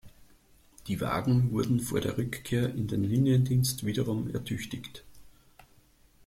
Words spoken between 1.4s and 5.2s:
wurden vor der Rückkehr in den Liniendienst wiederum ertüchtigt.